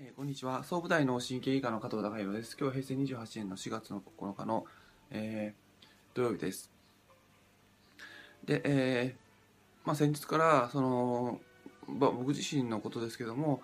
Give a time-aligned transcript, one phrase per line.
[0.00, 0.62] えーこんにちは。
[0.62, 2.56] 総武大の神経外科の加藤孝弘です。
[2.56, 4.64] 今日は平成28年の4月の9日の、
[5.10, 6.70] えー土曜日です。
[8.44, 9.18] で、えー
[9.84, 11.40] まあ、先日からその、
[11.88, 13.60] まあ僕自身のことですけども、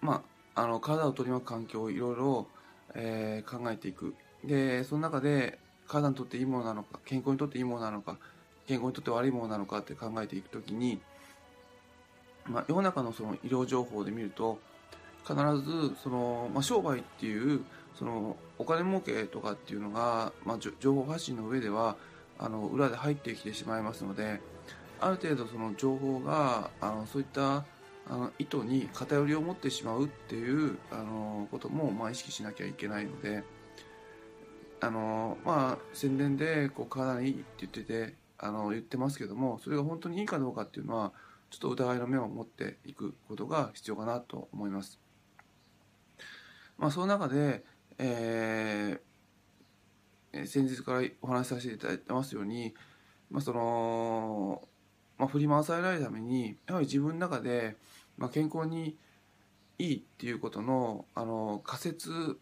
[0.00, 0.24] ま
[0.54, 2.46] あ、あの体を取り巻く環境をいろいろ、
[2.94, 4.14] えー考えていく。
[4.44, 8.16] でその中で体にとっていいものなのか健康にとっていいものなのか
[8.66, 11.02] 健康にとって悪いものなのかって考えていくときに、
[12.46, 14.58] まあ、世の中のその医療情報で見ると
[15.26, 17.64] 必ずその、まあ、商売っていう
[17.98, 21.96] そのお金儲けとかっていうのが、まあ、情報発信の上では
[22.38, 24.40] あの裏で入ってきてしまいますので
[25.00, 27.64] ある程度その情報があのそういった
[28.08, 33.42] あの意図に偏りを持ってしまうっていうあのことも、まあ、意識しなきゃいけないので
[34.80, 41.12] あの、まあ、宣伝でこう体にいいって言っててあの言ってますけどもそれが本当にいいかどうかっていうのは
[41.50, 45.05] ちょっと疑いの目を持っていくことが必要かなと思います。
[46.78, 47.64] まあ、その中で、
[47.98, 49.06] えー
[50.44, 52.74] 先日からお話しさせていただいてますように、
[53.30, 54.62] まあその
[55.16, 57.76] まあ、振り回されないためにやはり自分の中で、
[58.18, 58.98] まあ、健康に
[59.78, 62.38] いいっていうことのあの仮説、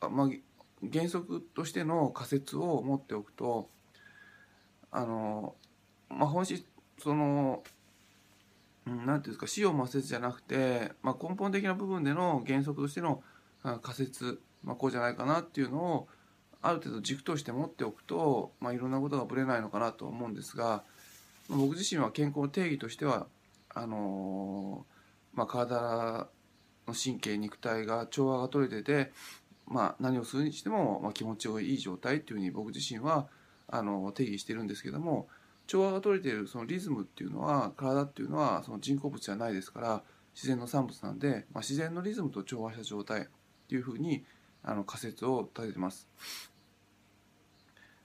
[0.00, 0.28] あまあ、
[0.92, 3.68] 原則としての仮説を持っておくと
[4.92, 5.54] あの、
[6.08, 6.64] まあ、本質
[7.02, 7.62] その
[8.86, 13.22] うんなんていうんですか死を抹殺じゃなくて、まあ、根本的な部分での原則としての
[13.82, 16.08] 仮説、まあ、こうじゃないかなっていうのを
[16.62, 20.82] ある程度軸として持っておくと、まあ、いろんなことがぶれないのかなと思うんですが、
[21.48, 23.26] 僕自身は健康の定義としては
[23.74, 24.94] あのー
[25.36, 26.28] まあ、体
[26.86, 29.12] の神経肉体が調和が取れてて、
[29.66, 33.26] まあ、何をするにしても、ま、気持ちがいい状態っていうふうに僕自身は
[33.68, 35.28] あの定義してるんですけども
[35.66, 40.02] 調和が取れているそのリズムっていうのは体っていうのはその人工物じゃないですから
[40.34, 43.28] 自然の産物なんで、まあ、自然のリズムと調和した状態
[43.74, 44.24] っていうふうに
[44.62, 46.08] あの仮説を立ててます。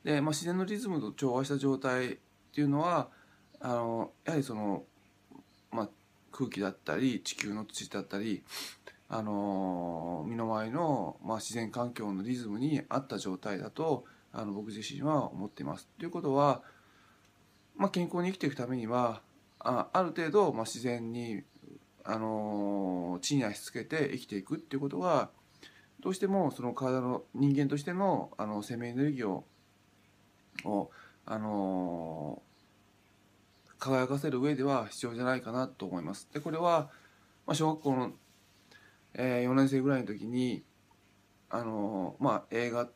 [0.04, 2.18] で、まあ、自然のリズムと調和した状態っ
[2.54, 3.10] ていうのは
[3.60, 4.84] あのやはりその、
[5.72, 5.90] まあ、
[6.32, 8.42] 空気だったり地球の土だったり
[9.10, 15.88] あの身の回りの、まあ、自然環境のリズムに合った状態だとあの僕自身は思っています。
[16.00, 16.64] ということは、
[17.76, 19.22] まあ、健康に生きていくためには
[19.60, 21.44] あある程度、まあ、自然に、
[22.06, 25.30] あの地に足つけて生きていくっていうことが
[26.02, 29.46] どうしてもその体の人間としてのあの生命エネルギーを
[30.66, 30.92] を、
[31.26, 32.42] あの
[33.78, 36.28] 輝かせる上では必要じゃないかなと思います。
[36.34, 36.90] でこれは、
[37.46, 38.12] まあ、小学校の、
[39.14, 40.64] えー4年生ぐらいの時に、
[41.50, 42.92] あのまあ、映画っ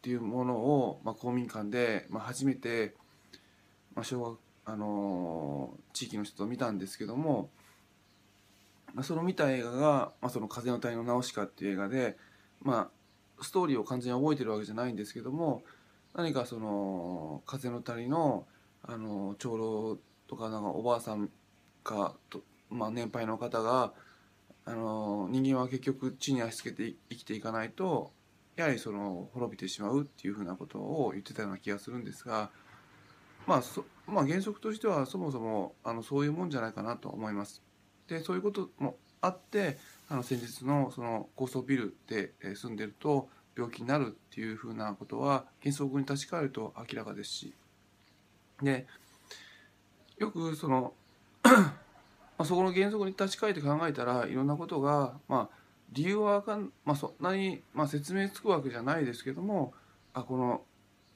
[0.00, 2.94] ていうものを、まあ、公民館で、まあ、初めて、
[3.94, 7.50] まあ小学あの地域の人と見たんですけども、
[8.94, 12.16] まあ、その見た映画が「まあ、その風の谷のナウシカ」っていう映画で、
[12.62, 12.90] ま
[13.38, 15.62] あ、ストーリーを完全に覚えてるわけじゃないんですけども
[16.14, 18.46] 何かその風の谷の
[18.84, 21.30] あの長老とかなんかおばあさん
[21.84, 23.92] かと、まあ、年配の方が
[24.64, 28.12] あの人間は結局地に足つけて生きていかないと
[28.56, 32.50] やはりその滅びてしまうっていうふうなことを言ってたような気がするんですが、
[33.46, 37.62] まあそまあ、原則としてはそもそもあのそういうもんじゃないかなと思います。
[38.08, 39.78] でそういうこともあって
[40.12, 47.54] あの先日のその高層ビルで住んでると病気になるっていうふうなことは原則に立ち返ると明らかですし
[48.60, 48.86] で
[50.18, 50.92] よくその
[52.36, 55.56] まそこの原則に立ち返って考えたらいろんなことがまあ
[55.92, 59.72] 理由はかん、まあ、そんなに、まあ、説明つくわけじゃないですけども
[60.12, 60.60] あこの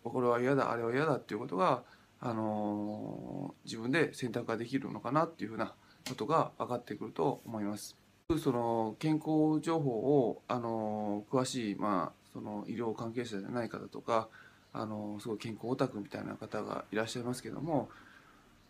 [0.04, 1.82] これは嫌だあれは嫌だっていうことが、
[2.20, 5.74] あのー自分で選択ができるのかなっていうふうな
[6.08, 7.96] ことが分かってくると思います。
[8.34, 14.28] その健康情報を、あの詳しい、まあ、その医療関係者じゃない方とか、
[14.72, 17.88] あのすごい健康オタクみたいな方がいらっしゃいますけども、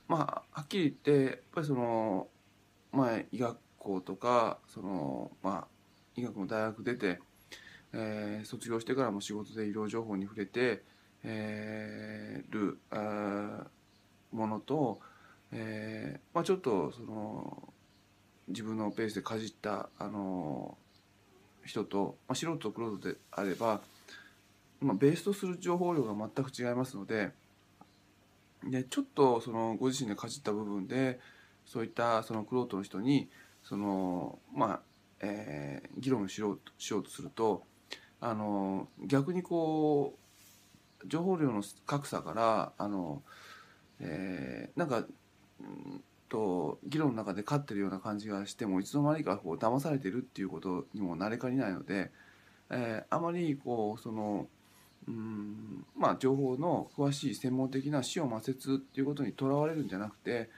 [0.08, 2.28] まあ、はっきり言ってやっぱりその、
[2.92, 5.66] まあ、医学校とかその、まあ、
[6.16, 7.18] 医学の大学出て、
[7.94, 10.82] えー卒業してからも仕事で医療情報に触れて、
[11.24, 13.66] えーるあ
[14.32, 15.00] ものと、
[15.50, 17.65] えーまあ、ちょっとその
[18.48, 20.76] 自分のペースでかじった、あの
[21.64, 23.80] 人と、まあ、素人と黒人であれば、
[24.80, 27.32] まあ、ベースとする情報量が全く違いますので
[28.64, 31.20] でちょっとそのご自身でかじった部分で
[31.64, 33.28] そういったその黒人の人に
[33.62, 34.80] そのまあ
[35.20, 37.64] えー議論しようとしようとすると
[38.20, 40.14] あの逆にこ
[41.02, 43.22] う情報量の格差からあの、
[44.00, 45.04] えーなんか
[45.60, 52.10] うんと議論の中で勝ってるような感じがしてもいつの間にかこう騙されてるっていうことにもなれかねないので、
[52.70, 54.46] えー、あまりこうその
[55.08, 60.48] うんまあ情報の詳しい専門的な死を抹殺っていうことにとらわれるんじゃなくて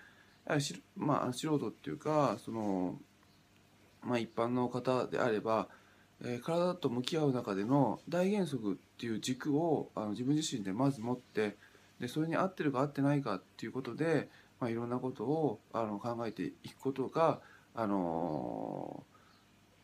[0.96, 2.96] まあ素人っていうかその、
[4.02, 5.68] まあ、一般の方であれば、
[6.24, 11.56] えー、体と向き合う中での大原則っていう軸をあの自分自身でまず持って
[12.00, 14.28] でそれに合ってるか合ってないかっていうことで、
[14.60, 17.40] まあ、いろんなことをあの考えていくことが
[17.74, 19.04] あの、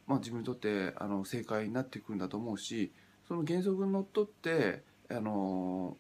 [0.06, 2.92] まあ、自分にとってあの正解になってくるんだと思うし
[3.28, 5.96] その原則にのっとってあの、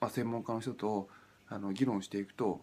[0.00, 1.08] まあ、専門家の人と
[1.48, 2.60] あの議論していくと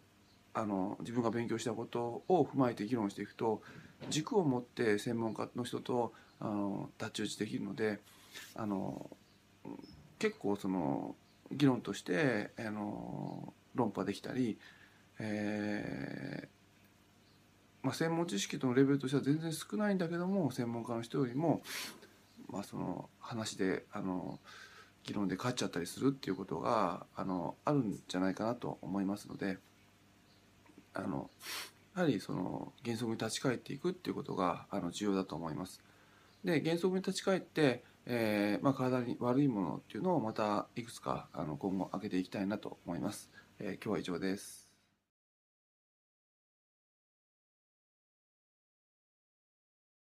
[0.53, 3.61] あの自分が勉強したことを踏まえて議論していくと
[4.09, 7.99] 軸を持って専門家の人とあの太刀打ちできるので
[8.55, 9.09] あの
[10.19, 11.15] 結構その
[11.51, 14.57] 議論としてあの論破できたり、
[15.19, 16.47] えー
[17.83, 21.62] まあ、専門知識とのレベルとしては全然少ないんだけども専門家の人よりも
[22.50, 24.39] まあ、その話であの
[25.03, 29.57] 議論で勝っちゃったりするっていうことがあのあるんじゃないかなと思いますので
[30.94, 31.29] あの
[31.95, 35.81] やはりその原則に立ち返っていくっていうことがあの重要だと思います。
[36.44, 43.31] で原則に立ち返って、えーまあ、体に悪いものっていうのをまたいくつかあの今後上げていきたいなと思います。
[43.59, 44.64] えー、今日は以上です。